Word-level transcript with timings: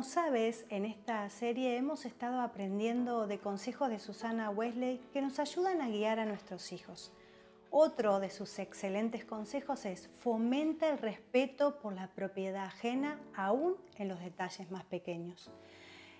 Como 0.00 0.08
sabes, 0.10 0.64
en 0.70 0.86
esta 0.86 1.28
serie 1.28 1.76
hemos 1.76 2.06
estado 2.06 2.40
aprendiendo 2.40 3.26
de 3.26 3.38
consejos 3.38 3.90
de 3.90 3.98
Susana 3.98 4.48
Wesley 4.48 4.98
que 5.12 5.20
nos 5.20 5.38
ayudan 5.38 5.82
a 5.82 5.90
guiar 5.90 6.18
a 6.18 6.24
nuestros 6.24 6.72
hijos. 6.72 7.12
Otro 7.68 8.18
de 8.18 8.30
sus 8.30 8.58
excelentes 8.58 9.26
consejos 9.26 9.84
es 9.84 10.08
fomenta 10.22 10.88
el 10.88 10.96
respeto 10.96 11.78
por 11.80 11.92
la 11.92 12.06
propiedad 12.06 12.64
ajena 12.64 13.20
aún 13.36 13.76
en 13.98 14.08
los 14.08 14.20
detalles 14.20 14.70
más 14.70 14.84
pequeños. 14.84 15.50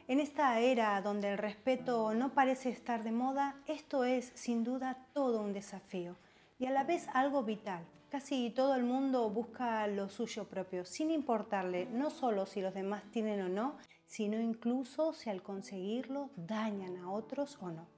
En 0.09 0.21
esta 0.21 0.61
era 0.61 1.01
donde 1.01 1.33
el 1.33 1.39
respeto 1.39 2.13
no 2.13 2.35
parece 2.35 2.69
estar 2.69 3.03
de 3.03 3.13
moda, 3.13 3.57
esto 3.67 4.05
es 4.05 4.31
sin 4.35 4.63
duda 4.63 5.07
todo 5.15 5.41
un 5.41 5.55
desafío 5.55 6.17
y 6.61 6.67
a 6.67 6.71
la 6.71 6.85
vez 6.85 7.09
algo 7.15 7.43
vital. 7.43 7.85
Casi 8.11 8.51
todo 8.51 8.75
el 8.75 8.85
mundo 8.85 9.31
busca 9.31 9.87
lo 9.87 10.09
suyo 10.09 10.45
propio, 10.45 10.85
sin 10.85 11.11
importarle 11.11 11.87
no 11.87 12.11
solo 12.11 12.45
si 12.45 12.61
los 12.61 12.75
demás 12.75 13.03
tienen 13.11 13.41
o 13.41 13.49
no, 13.49 13.77
sino 14.05 14.39
incluso 14.39 15.13
si 15.13 15.31
al 15.31 15.43
conseguirlo 15.43 16.31
dañan 16.37 16.99
a 16.99 17.11
otros 17.11 17.59
o 17.63 17.71
no. 17.71 17.89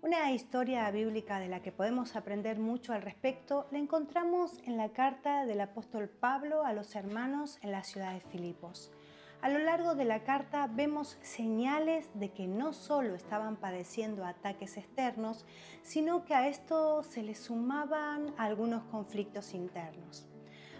Una 0.00 0.30
historia 0.32 0.90
bíblica 0.90 1.38
de 1.40 1.48
la 1.48 1.60
que 1.60 1.72
podemos 1.72 2.14
aprender 2.16 2.58
mucho 2.58 2.92
al 2.92 3.02
respecto 3.02 3.66
la 3.72 3.78
encontramos 3.78 4.58
en 4.64 4.76
la 4.76 4.90
carta 4.90 5.44
del 5.44 5.60
apóstol 5.60 6.08
Pablo 6.08 6.64
a 6.64 6.72
los 6.72 6.94
hermanos 6.94 7.58
en 7.62 7.72
la 7.72 7.82
ciudad 7.82 8.14
de 8.14 8.20
Filipos. 8.20 8.92
A 9.40 9.48
lo 9.48 9.60
largo 9.60 9.94
de 9.94 10.04
la 10.04 10.24
carta 10.24 10.66
vemos 10.66 11.16
señales 11.22 12.10
de 12.14 12.32
que 12.32 12.48
no 12.48 12.72
solo 12.72 13.14
estaban 13.14 13.54
padeciendo 13.54 14.24
ataques 14.24 14.76
externos, 14.76 15.46
sino 15.82 16.24
que 16.24 16.34
a 16.34 16.48
esto 16.48 17.04
se 17.04 17.22
le 17.22 17.36
sumaban 17.36 18.34
algunos 18.36 18.82
conflictos 18.84 19.54
internos. 19.54 20.26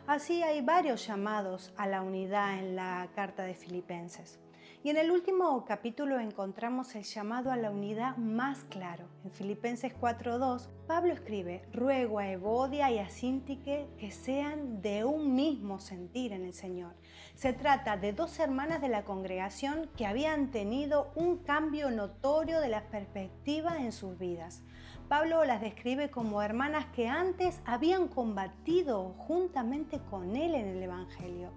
Así 0.09 0.43
hay 0.43 0.61
varios 0.61 1.07
llamados 1.07 1.73
a 1.77 1.87
la 1.87 2.03
unidad 2.03 2.59
en 2.59 2.75
la 2.75 3.09
carta 3.15 3.45
de 3.45 3.55
Filipenses. 3.55 4.41
Y 4.85 4.91
en 4.91 4.97
el 4.97 5.11
último 5.11 5.65
capítulo 5.65 6.21
encontramos 6.21 6.95
el 6.95 7.03
llamado 7.03 7.51
a 7.51 7.57
la 7.57 7.73
unidad 7.73 8.17
más 8.17 8.63
claro. 8.71 9.09
En 9.25 9.33
Filipenses 9.33 9.93
4.2, 10.01 10.69
Pablo 10.87 11.13
escribe, 11.13 11.65
ruego 11.73 12.21
a 12.21 12.31
Evodia 12.31 12.89
y 12.93 12.99
a 12.99 13.11
Sintique 13.11 13.89
que 13.99 14.13
sean 14.13 14.81
de 14.81 15.05
un 15.05 15.35
mismo 15.35 15.81
sentir 15.81 16.33
en 16.33 16.45
el 16.45 16.55
Señor. 16.55 16.95
Se 17.35 17.53
trata 17.53 17.97
de 17.97 18.13
dos 18.13 18.39
hermanas 18.39 18.81
de 18.81 18.89
la 18.89 19.05
congregación 19.05 19.91
que 19.97 20.07
habían 20.07 20.53
tenido 20.53 21.11
un 21.17 21.39
cambio 21.39 21.91
notorio 21.91 22.61
de 22.61 22.69
la 22.69 22.89
perspectiva 22.89 23.79
en 23.79 23.91
sus 23.91 24.17
vidas. 24.17 24.63
Pablo 25.09 25.45
las 25.45 25.61
describe 25.61 26.09
como 26.11 26.41
hermanas 26.41 26.87
que 26.95 27.09
antes 27.09 27.61
habían 27.65 28.07
combatido 28.07 29.15
juntamente 29.19 29.99
con 30.09 30.37
él 30.37 30.55
en 30.55 30.69
el 30.69 30.83
Evangelio, 30.85 31.53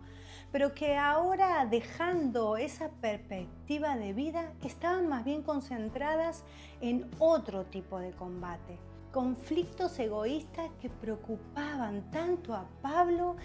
pero 0.51 0.73
que 0.73 0.97
ahora 0.97 1.65
dejando 1.65 2.57
esa 2.57 2.89
perspectiva 2.89 3.95
de 3.95 4.13
vida 4.13 4.53
estaban 4.63 5.07
más 5.07 5.23
bien 5.23 5.43
concentradas 5.43 6.43
en 6.81 7.09
otro 7.19 7.63
tipo 7.65 7.99
de 7.99 8.11
combate. 8.11 8.77
Conflictos 9.11 9.97
egoístas 9.99 10.69
que 10.81 10.89
preocupaban 10.89 12.09
tanto 12.11 12.53
a 12.53 12.65
Pablo 12.81 13.35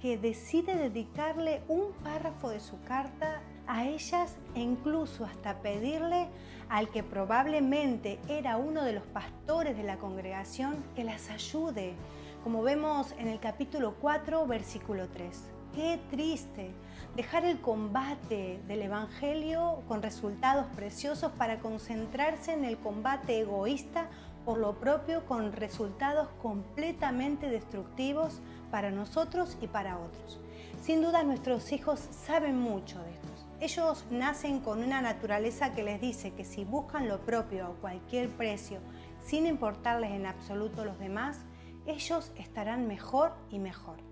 que 0.00 0.18
decide 0.18 0.74
dedicarle 0.74 1.62
un 1.68 1.92
párrafo 2.02 2.50
de 2.50 2.58
su 2.58 2.80
carta 2.82 3.40
a 3.68 3.84
ellas 3.84 4.36
e 4.56 4.60
incluso 4.60 5.24
hasta 5.24 5.60
pedirle 5.60 6.28
al 6.68 6.90
que 6.90 7.04
probablemente 7.04 8.18
era 8.28 8.56
uno 8.56 8.82
de 8.82 8.94
los 8.94 9.04
pastores 9.04 9.76
de 9.76 9.84
la 9.84 9.98
congregación 9.98 10.82
que 10.96 11.04
las 11.04 11.30
ayude, 11.30 11.94
como 12.42 12.62
vemos 12.62 13.12
en 13.12 13.28
el 13.28 13.38
capítulo 13.38 13.94
4, 14.00 14.44
versículo 14.46 15.08
3. 15.08 15.51
Qué 15.74 15.98
triste 16.10 16.70
dejar 17.16 17.46
el 17.46 17.58
combate 17.58 18.60
del 18.68 18.82
Evangelio 18.82 19.82
con 19.88 20.02
resultados 20.02 20.66
preciosos 20.76 21.32
para 21.32 21.60
concentrarse 21.60 22.52
en 22.52 22.66
el 22.66 22.76
combate 22.76 23.40
egoísta 23.40 24.10
por 24.44 24.58
lo 24.58 24.74
propio 24.78 25.24
con 25.24 25.52
resultados 25.52 26.28
completamente 26.42 27.48
destructivos 27.48 28.42
para 28.70 28.90
nosotros 28.90 29.56
y 29.62 29.66
para 29.66 29.98
otros. 29.98 30.40
Sin 30.82 31.00
duda 31.00 31.22
nuestros 31.22 31.72
hijos 31.72 32.00
saben 32.00 32.58
mucho 32.58 33.02
de 33.02 33.12
esto. 33.12 33.28
Ellos 33.60 34.04
nacen 34.10 34.60
con 34.60 34.82
una 34.82 35.00
naturaleza 35.00 35.72
que 35.72 35.84
les 35.84 36.02
dice 36.02 36.34
que 36.34 36.44
si 36.44 36.64
buscan 36.64 37.08
lo 37.08 37.20
propio 37.20 37.66
a 37.66 37.74
cualquier 37.80 38.28
precio, 38.28 38.80
sin 39.24 39.46
importarles 39.46 40.10
en 40.10 40.26
absoluto 40.26 40.84
los 40.84 40.98
demás, 40.98 41.38
ellos 41.86 42.30
estarán 42.36 42.86
mejor 42.88 43.32
y 43.48 43.58
mejor. 43.58 44.11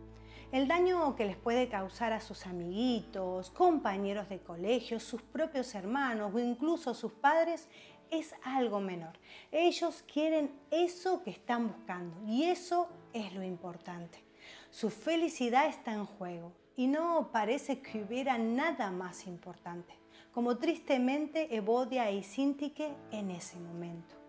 El 0.52 0.66
daño 0.66 1.14
que 1.14 1.26
les 1.26 1.36
puede 1.36 1.68
causar 1.68 2.12
a 2.12 2.20
sus 2.20 2.44
amiguitos, 2.44 3.50
compañeros 3.50 4.28
de 4.28 4.40
colegio, 4.40 4.98
sus 4.98 5.22
propios 5.22 5.76
hermanos 5.76 6.34
o 6.34 6.40
incluso 6.40 6.92
sus 6.92 7.12
padres 7.12 7.68
es 8.10 8.34
algo 8.42 8.80
menor. 8.80 9.12
Ellos 9.52 10.02
quieren 10.12 10.50
eso 10.72 11.22
que 11.22 11.30
están 11.30 11.68
buscando 11.68 12.20
y 12.26 12.42
eso 12.44 12.88
es 13.12 13.32
lo 13.32 13.44
importante. 13.44 14.24
Su 14.70 14.90
felicidad 14.90 15.68
está 15.68 15.92
en 15.92 16.04
juego 16.04 16.52
y 16.74 16.88
no 16.88 17.30
parece 17.30 17.80
que 17.80 18.02
hubiera 18.02 18.36
nada 18.36 18.90
más 18.90 19.28
importante, 19.28 19.94
como 20.32 20.58
tristemente 20.58 21.54
Evodia 21.54 22.10
y 22.10 22.24
Sintique 22.24 22.92
en 23.12 23.30
ese 23.30 23.60
momento. 23.60 24.19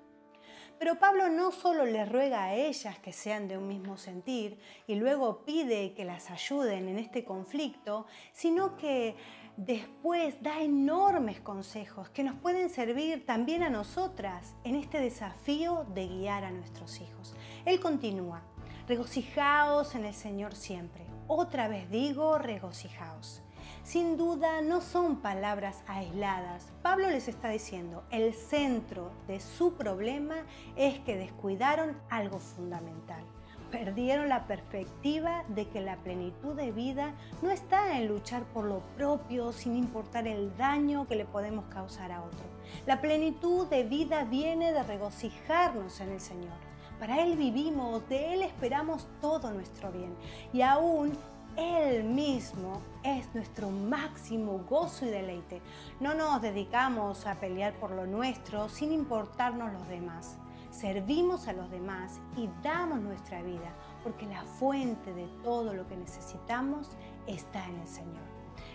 Pero 0.82 0.96
Pablo 0.96 1.30
no 1.30 1.52
solo 1.52 1.86
les 1.86 2.12
ruega 2.12 2.46
a 2.46 2.56
ellas 2.56 2.98
que 2.98 3.14
sean 3.14 3.48
de 3.48 3.56
un 3.56 3.68
mismo 3.68 3.98
sentir 3.98 4.60
y 4.88 4.96
luego 4.96 5.46
pide 5.46 5.94
que 5.94 6.06
las 6.06 6.32
ayuden 6.32 6.88
en 6.88 6.98
este 6.98 7.24
conflicto, 7.24 8.08
sino 8.32 8.78
que 8.78 9.16
después 9.58 10.42
da 10.42 10.64
enormes 10.64 11.40
consejos 11.40 12.10
que 12.10 12.24
nos 12.24 12.36
pueden 12.40 12.72
servir 12.72 13.28
también 13.28 13.62
a 13.62 13.70
nosotras 13.70 14.56
en 14.64 14.76
este 14.76 15.00
desafío 15.00 15.86
de 15.94 16.08
guiar 16.08 16.46
a 16.46 16.52
nuestros 16.52 17.00
hijos. 17.00 17.36
Él 17.64 17.80
continúa, 17.80 18.42
regocijaos 18.88 19.94
en 19.94 20.06
el 20.06 20.16
Señor 20.16 20.56
siempre. 20.56 21.06
Otra 21.28 21.68
vez 21.68 21.92
digo, 21.92 22.40
regocijaos. 22.40 23.44
Sin 23.84 24.16
duda 24.16 24.62
no 24.62 24.80
son 24.80 25.18
palabras 25.18 25.84
aisladas. 25.88 26.72
Pablo 26.84 27.10
les 27.10 27.28
está 27.28 27.50
diciendo, 27.50 28.04
el 28.12 28.34
centro 28.34 29.12
de 29.28 29.40
su 29.40 29.74
problema 29.74 30.36
es 30.76 31.00
que 31.00 31.18
descuidaron 31.18 31.98
algo 32.10 32.40
fundamental. 32.40 33.24
Perdieron 33.72 34.30
la 34.30 34.46
perspectiva 34.46 35.44
de 35.48 35.68
que 35.68 35.82
la 35.82 35.98
plenitud 35.98 36.56
de 36.56 36.72
vida 36.72 37.16
no 37.42 37.50
está 37.50 37.98
en 37.98 38.08
luchar 38.08 38.44
por 38.54 38.66
lo 38.66 38.82
propio 38.98 39.52
sin 39.52 39.76
importar 39.76 40.28
el 40.28 40.56
daño 40.58 41.08
que 41.08 41.16
le 41.16 41.26
podemos 41.26 41.66
causar 41.66 42.12
a 42.12 42.22
otro. 42.22 42.46
La 42.86 43.02
plenitud 43.02 43.68
de 43.68 43.84
vida 43.84 44.26
viene 44.26 44.74
de 44.74 44.84
regocijarnos 44.84 46.00
en 46.02 46.10
el 46.12 46.20
Señor. 46.20 46.54
Para 47.00 47.24
Él 47.24 47.36
vivimos, 47.36 48.08
de 48.10 48.34
Él 48.34 48.44
esperamos 48.44 49.08
todo 49.22 49.52
nuestro 49.52 49.92
bien 49.92 50.16
y 50.54 50.62
aún 50.62 51.18
él 51.58 52.04
mismo 52.04 52.82
es 53.04 53.34
nuestro 53.34 53.70
máximo 53.70 54.64
gozo 54.70 55.06
y 55.06 55.10
deleite. 55.10 55.62
No 56.00 56.14
nos 56.14 56.42
dedicamos 56.42 57.26
a 57.26 57.36
pelear 57.36 57.74
por 57.74 57.92
lo 57.92 58.06
nuestro 58.06 58.70
sin 58.70 58.92
importarnos 58.92 59.74
los 59.74 59.88
demás. 59.88 60.38
Servimos 60.70 61.48
a 61.48 61.54
los 61.54 61.70
demás 61.70 62.20
y 62.38 62.50
damos 62.64 63.02
nuestra 63.02 63.42
vida 63.42 63.74
porque 64.04 64.26
la 64.26 64.44
fuente 64.44 65.14
de 65.14 65.28
todo 65.44 65.74
lo 65.74 65.88
que 65.88 65.98
necesitamos 65.98 66.90
está 67.28 67.66
en 67.68 67.80
el 67.80 67.88
Señor. 67.88 68.24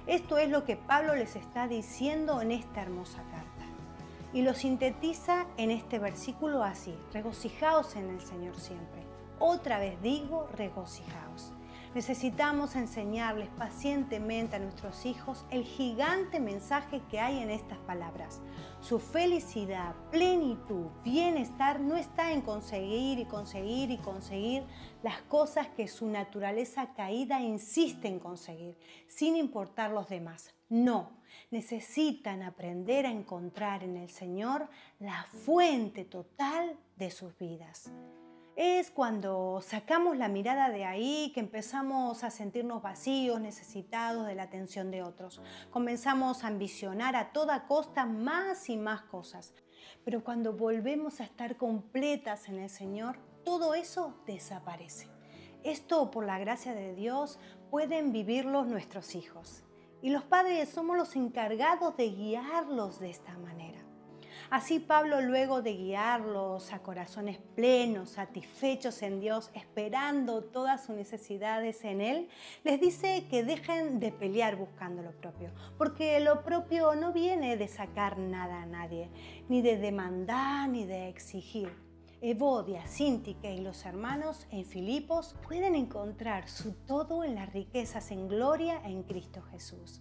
Esto 0.06 0.38
es 0.38 0.50
lo 0.50 0.64
que 0.64 0.76
Pablo 0.76 1.16
les 1.16 1.34
está 1.36 1.66
diciendo 1.66 2.40
en 2.40 2.52
esta 2.52 2.82
hermosa 2.82 3.22
carta. 3.30 3.46
Y 4.32 4.42
lo 4.42 4.54
sintetiza 4.54 5.46
en 5.56 5.70
este 5.70 5.98
versículo 5.98 6.62
así, 6.62 6.94
regocijaos 7.12 7.96
en 7.96 8.10
el 8.10 8.20
Señor 8.20 8.54
siempre. 8.60 9.02
Otra 9.38 9.78
vez 9.78 10.00
digo, 10.02 10.46
regocijaos. 10.54 11.55
Necesitamos 11.94 12.76
enseñarles 12.76 13.48
pacientemente 13.50 14.56
a 14.56 14.58
nuestros 14.58 15.06
hijos 15.06 15.46
el 15.50 15.64
gigante 15.64 16.40
mensaje 16.40 17.00
que 17.10 17.20
hay 17.20 17.38
en 17.38 17.50
estas 17.50 17.78
palabras. 17.78 18.42
Su 18.80 18.98
felicidad, 18.98 19.94
plenitud, 20.10 20.88
bienestar 21.02 21.80
no 21.80 21.96
está 21.96 22.32
en 22.32 22.42
conseguir 22.42 23.18
y 23.18 23.24
conseguir 23.24 23.90
y 23.90 23.98
conseguir 23.98 24.64
las 25.02 25.22
cosas 25.22 25.68
que 25.68 25.88
su 25.88 26.06
naturaleza 26.06 26.92
caída 26.94 27.40
insiste 27.40 28.08
en 28.08 28.18
conseguir, 28.18 28.76
sin 29.08 29.36
importar 29.36 29.90
los 29.90 30.08
demás. 30.08 30.54
No, 30.68 31.10
necesitan 31.50 32.42
aprender 32.42 33.06
a 33.06 33.10
encontrar 33.10 33.82
en 33.84 33.96
el 33.96 34.10
Señor 34.10 34.68
la 34.98 35.24
fuente 35.24 36.04
total 36.04 36.76
de 36.96 37.10
sus 37.10 37.36
vidas 37.38 37.90
es 38.56 38.90
cuando 38.90 39.60
sacamos 39.62 40.16
la 40.16 40.28
mirada 40.28 40.70
de 40.70 40.86
ahí 40.86 41.30
que 41.34 41.40
empezamos 41.40 42.24
a 42.24 42.30
sentirnos 42.30 42.82
vacíos, 42.82 43.38
necesitados 43.38 44.26
de 44.26 44.34
la 44.34 44.44
atención 44.44 44.90
de 44.90 45.02
otros. 45.02 45.42
Comenzamos 45.70 46.42
a 46.42 46.46
ambicionar 46.46 47.16
a 47.16 47.32
toda 47.32 47.66
costa 47.66 48.06
más 48.06 48.70
y 48.70 48.78
más 48.78 49.02
cosas. 49.02 49.52
Pero 50.04 50.24
cuando 50.24 50.54
volvemos 50.54 51.20
a 51.20 51.24
estar 51.24 51.56
completas 51.58 52.48
en 52.48 52.58
el 52.58 52.70
Señor, 52.70 53.18
todo 53.44 53.74
eso 53.74 54.14
desaparece. 54.26 55.08
Esto, 55.62 56.10
por 56.10 56.24
la 56.24 56.38
gracia 56.38 56.74
de 56.74 56.94
Dios, 56.94 57.38
pueden 57.70 58.10
vivirlo 58.10 58.64
nuestros 58.64 59.14
hijos. 59.14 59.64
Y 60.00 60.08
los 60.08 60.24
padres 60.24 60.70
somos 60.70 60.96
los 60.96 61.14
encargados 61.14 61.96
de 61.98 62.08
guiarlos 62.08 63.00
de 63.00 63.10
esta 63.10 63.36
manera. 63.36 63.75
Así 64.48 64.78
Pablo, 64.78 65.20
luego 65.22 65.60
de 65.60 65.74
guiarlos 65.74 66.72
a 66.72 66.78
corazones 66.78 67.38
plenos, 67.56 68.10
satisfechos 68.10 69.02
en 69.02 69.18
Dios, 69.18 69.50
esperando 69.54 70.44
todas 70.44 70.84
sus 70.84 70.94
necesidades 70.94 71.84
en 71.84 72.00
Él, 72.00 72.28
les 72.62 72.80
dice 72.80 73.26
que 73.28 73.42
dejen 73.42 73.98
de 73.98 74.12
pelear 74.12 74.54
buscando 74.54 75.02
lo 75.02 75.10
propio, 75.10 75.50
porque 75.76 76.20
lo 76.20 76.44
propio 76.44 76.94
no 76.94 77.12
viene 77.12 77.56
de 77.56 77.66
sacar 77.66 78.18
nada 78.18 78.62
a 78.62 78.66
nadie, 78.66 79.10
ni 79.48 79.62
de 79.62 79.78
demandar, 79.78 80.68
ni 80.68 80.84
de 80.84 81.08
exigir. 81.08 81.72
Evodia, 82.20 82.86
Sintique 82.86 83.52
y 83.52 83.60
los 83.60 83.84
hermanos 83.84 84.46
en 84.50 84.64
Filipos 84.64 85.34
pueden 85.46 85.74
encontrar 85.74 86.48
su 86.48 86.72
todo 86.72 87.24
en 87.24 87.34
las 87.34 87.52
riquezas 87.52 88.10
en 88.12 88.28
gloria 88.28 88.80
en 88.84 89.02
Cristo 89.02 89.42
Jesús 89.50 90.00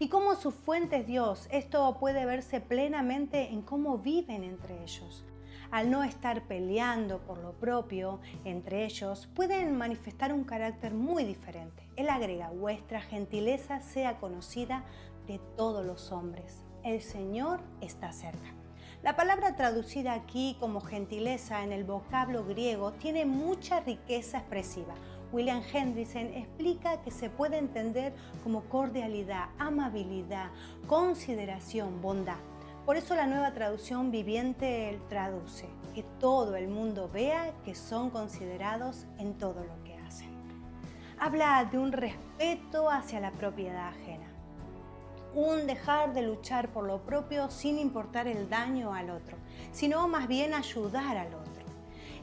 y 0.00 0.08
como 0.08 0.34
su 0.34 0.50
fuente 0.50 0.96
es 0.96 1.06
Dios. 1.06 1.46
Esto 1.52 1.98
puede 2.00 2.24
verse 2.24 2.60
plenamente 2.60 3.50
en 3.50 3.60
cómo 3.60 3.98
viven 3.98 4.42
entre 4.42 4.82
ellos. 4.82 5.24
Al 5.70 5.90
no 5.90 6.02
estar 6.02 6.48
peleando 6.48 7.18
por 7.20 7.38
lo 7.38 7.52
propio 7.52 8.18
entre 8.44 8.86
ellos, 8.86 9.28
pueden 9.34 9.76
manifestar 9.76 10.32
un 10.32 10.44
carácter 10.44 10.94
muy 10.94 11.24
diferente. 11.24 11.86
Él 11.96 12.08
agrega, 12.08 12.50
vuestra 12.50 13.02
gentileza 13.02 13.80
sea 13.80 14.18
conocida 14.18 14.84
de 15.26 15.38
todos 15.56 15.84
los 15.84 16.10
hombres. 16.12 16.64
El 16.82 17.02
Señor 17.02 17.60
está 17.82 18.10
cerca. 18.10 18.54
La 19.02 19.16
palabra 19.16 19.54
traducida 19.54 20.14
aquí 20.14 20.56
como 20.60 20.80
gentileza 20.80 21.62
en 21.62 21.72
el 21.72 21.84
vocablo 21.84 22.44
griego 22.46 22.92
tiene 22.92 23.26
mucha 23.26 23.80
riqueza 23.80 24.38
expresiva, 24.38 24.94
William 25.32 25.62
Hendrickson 25.72 26.26
explica 26.34 27.00
que 27.02 27.10
se 27.10 27.30
puede 27.30 27.58
entender 27.58 28.12
como 28.42 28.62
cordialidad, 28.64 29.46
amabilidad, 29.58 30.50
consideración, 30.86 32.02
bondad. 32.02 32.38
Por 32.84 32.96
eso 32.96 33.14
la 33.14 33.26
nueva 33.26 33.52
traducción 33.52 34.10
viviente 34.10 34.98
traduce 35.08 35.68
que 35.94 36.02
todo 36.18 36.56
el 36.56 36.68
mundo 36.68 37.08
vea 37.12 37.52
que 37.64 37.74
son 37.74 38.10
considerados 38.10 39.06
en 39.18 39.38
todo 39.38 39.62
lo 39.62 39.84
que 39.84 39.96
hacen. 39.98 40.30
Habla 41.18 41.64
de 41.70 41.78
un 41.78 41.92
respeto 41.92 42.90
hacia 42.90 43.20
la 43.20 43.30
propiedad 43.30 43.88
ajena, 43.88 44.26
un 45.34 45.66
dejar 45.66 46.12
de 46.12 46.22
luchar 46.22 46.70
por 46.70 46.84
lo 46.84 47.02
propio 47.02 47.50
sin 47.50 47.78
importar 47.78 48.26
el 48.26 48.48
daño 48.48 48.94
al 48.94 49.10
otro, 49.10 49.36
sino 49.70 50.08
más 50.08 50.26
bien 50.26 50.54
ayudar 50.54 51.16
al 51.16 51.34
otro 51.34 51.49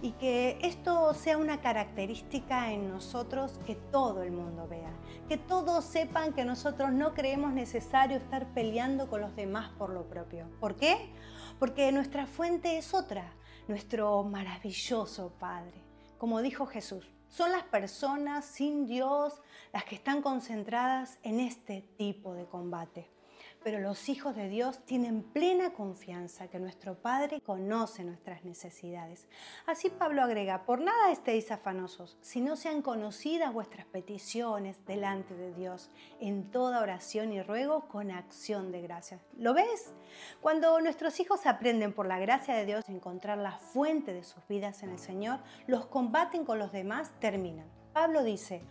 y 0.01 0.11
que 0.11 0.57
esto 0.61 1.13
sea 1.13 1.37
una 1.37 1.61
característica 1.61 2.71
en 2.71 2.89
nosotros 2.89 3.59
que 3.65 3.75
todo 3.75 4.23
el 4.23 4.31
mundo 4.31 4.67
vea, 4.67 4.93
que 5.27 5.37
todos 5.37 5.85
sepan 5.85 6.33
que 6.33 6.45
nosotros 6.45 6.91
no 6.91 7.13
creemos 7.13 7.53
necesario 7.53 8.17
estar 8.17 8.53
peleando 8.53 9.09
con 9.09 9.21
los 9.21 9.35
demás 9.35 9.69
por 9.77 9.89
lo 9.89 10.07
propio. 10.07 10.49
¿Por 10.59 10.75
qué? 10.75 11.11
Porque 11.59 11.91
nuestra 11.91 12.27
fuente 12.27 12.77
es 12.77 12.93
otra, 12.93 13.33
nuestro 13.67 14.23
maravilloso 14.23 15.33
Padre. 15.39 15.83
Como 16.17 16.41
dijo 16.41 16.65
Jesús, 16.65 17.11
son 17.27 17.51
las 17.51 17.63
personas 17.63 18.45
sin 18.45 18.85
Dios 18.85 19.41
las 19.73 19.83
que 19.83 19.95
están 19.95 20.21
concentradas 20.21 21.19
en 21.23 21.39
este 21.39 21.81
tipo 21.97 22.33
de 22.33 22.45
combate 22.45 23.16
pero 23.63 23.79
los 23.79 24.09
hijos 24.09 24.35
de 24.35 24.49
Dios 24.49 24.83
tienen 24.85 25.23
plena 25.23 25.73
confianza 25.73 26.47
que 26.47 26.59
nuestro 26.59 26.95
Padre 26.95 27.41
conoce 27.41 28.03
nuestras 28.03 28.43
necesidades. 28.45 29.27
Así 29.65 29.89
Pablo 29.89 30.21
agrega, 30.23 30.65
por 30.65 30.81
nada 30.81 31.11
estéis 31.11 31.51
afanosos, 31.51 32.17
si 32.21 32.41
no 32.41 32.55
sean 32.55 32.81
conocidas 32.81 33.53
vuestras 33.53 33.85
peticiones 33.85 34.85
delante 34.85 35.35
de 35.35 35.53
Dios, 35.53 35.91
en 36.19 36.51
toda 36.51 36.81
oración 36.81 37.33
y 37.33 37.41
ruego 37.41 37.87
con 37.87 38.11
acción 38.11 38.71
de 38.71 38.81
gracias. 38.81 39.21
¿Lo 39.37 39.53
ves? 39.53 39.93
Cuando 40.41 40.79
nuestros 40.79 41.19
hijos 41.19 41.45
aprenden 41.45 41.93
por 41.93 42.07
la 42.07 42.19
gracia 42.19 42.55
de 42.55 42.65
Dios 42.65 42.87
a 42.87 42.91
encontrar 42.91 43.37
la 43.37 43.57
fuente 43.57 44.13
de 44.13 44.23
sus 44.23 44.47
vidas 44.47 44.83
en 44.83 44.91
el 44.91 44.99
Señor, 44.99 45.39
los 45.67 45.87
combaten 45.87 46.45
con 46.45 46.59
los 46.59 46.71
demás 46.71 47.11
terminan. 47.19 47.67
Pablo 47.93 48.23
dice, 48.23 48.61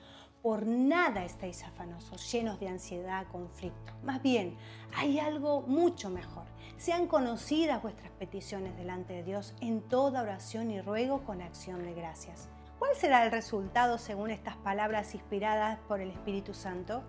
por 0.46 0.64
nada 0.64 1.25
estáis 1.25 1.64
afanosos, 1.64 2.31
llenos 2.31 2.60
de 2.60 2.69
ansiedad, 2.69 3.26
conflicto. 3.32 3.93
Más 4.04 4.22
bien, 4.22 4.56
hay 4.94 5.19
algo 5.19 5.62
mucho 5.62 6.08
mejor. 6.08 6.44
Sean 6.76 7.08
conocidas 7.08 7.82
vuestras 7.82 8.12
peticiones 8.12 8.76
delante 8.76 9.12
de 9.12 9.25
Dios 9.25 9.56
en 9.60 9.81
toda 9.81 10.22
oración 10.22 10.70
y 10.70 10.81
ruego 10.81 11.25
con 11.25 11.43
acción 11.43 11.82
de 11.82 11.94
gracias. 11.94 12.48
¿Cuál 12.78 12.94
será 12.94 13.25
el 13.25 13.32
resultado 13.32 13.98
según 13.98 14.31
estas 14.31 14.56
palabras 14.58 15.16
inspiradas 15.16 15.81
por 15.88 16.00
el 16.00 16.12
Espíritu 16.12 16.54
Santo? 16.54 17.02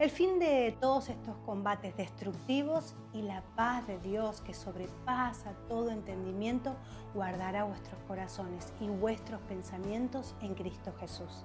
El 0.00 0.10
fin 0.10 0.40
de 0.40 0.76
todos 0.80 1.10
estos 1.10 1.36
combates 1.46 1.96
destructivos 1.96 2.96
y 3.12 3.22
la 3.22 3.44
paz 3.54 3.86
de 3.86 4.00
Dios 4.00 4.40
que 4.40 4.52
sobrepasa 4.52 5.52
todo 5.68 5.90
entendimiento 5.90 6.74
guardará 7.14 7.62
vuestros 7.62 8.02
corazones 8.08 8.72
y 8.80 8.88
vuestros 8.88 9.40
pensamientos 9.42 10.34
en 10.42 10.56
Cristo 10.56 10.92
Jesús. 10.98 11.44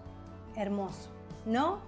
Hermoso. 0.55 1.15
¿no? 1.45 1.79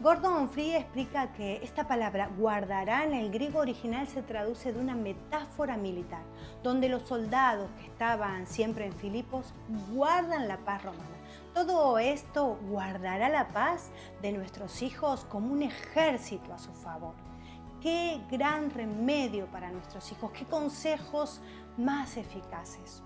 Gordon 0.00 0.50
Free 0.50 0.74
explica 0.74 1.32
que 1.32 1.56
esta 1.62 1.88
palabra 1.88 2.28
guardará 2.36 3.04
en 3.04 3.14
el 3.14 3.30
griego 3.30 3.60
original 3.60 4.06
se 4.06 4.22
traduce 4.22 4.72
de 4.72 4.78
una 4.78 4.94
metáfora 4.94 5.78
militar, 5.78 6.22
donde 6.62 6.90
los 6.90 7.02
soldados 7.02 7.70
que 7.78 7.86
estaban 7.86 8.46
siempre 8.46 8.86
en 8.86 8.92
Filipos 8.92 9.54
guardan 9.92 10.48
la 10.48 10.58
paz 10.58 10.84
romana. 10.84 11.16
Todo 11.54 11.98
esto 11.98 12.58
guardará 12.68 13.30
la 13.30 13.48
paz 13.48 13.90
de 14.20 14.32
nuestros 14.32 14.82
hijos 14.82 15.24
como 15.24 15.50
un 15.50 15.62
ejército 15.62 16.52
a 16.52 16.58
su 16.58 16.72
favor. 16.72 17.14
Qué 17.80 18.20
gran 18.30 18.70
remedio 18.70 19.46
para 19.46 19.70
nuestros 19.70 20.12
hijos, 20.12 20.30
qué 20.32 20.44
consejos 20.44 21.40
más 21.78 22.18
eficaces. 22.18 23.02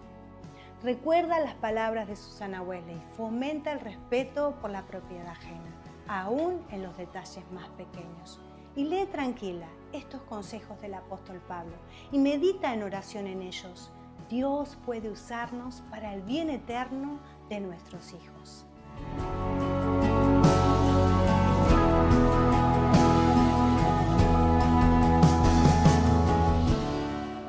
Recuerda 0.83 1.41
las 1.41 1.55
palabras 1.55 2.09
de 2.09 2.17
Susana 2.17 2.63
Wesley, 2.63 3.01
fomenta 3.17 3.73
el 3.73 3.81
respeto 3.81 4.57
por 4.61 4.71
la 4.71 4.87
propiedad 4.87 5.29
ajena 5.29 5.81
aún 6.11 6.61
en 6.71 6.83
los 6.83 6.97
detalles 6.97 7.45
más 7.53 7.69
pequeños. 7.71 8.41
Y 8.75 8.85
lee 8.85 9.07
tranquila 9.07 9.67
estos 9.93 10.21
consejos 10.23 10.81
del 10.81 10.95
apóstol 10.95 11.41
Pablo 11.47 11.75
y 12.11 12.19
medita 12.19 12.75
en 12.75 12.83
oración 12.83 13.27
en 13.27 13.43
ellos. 13.43 13.93
Dios 14.29 14.77
puede 14.85 15.11
usarnos 15.11 15.83
para 15.91 16.15
el 16.15 16.23
bien 16.23 16.51
eterno 16.51 17.19
de 17.49 17.61
nuestros 17.61 18.13
hijos. 18.13 18.67